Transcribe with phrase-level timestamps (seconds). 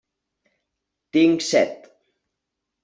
[1.19, 1.89] Tinc set.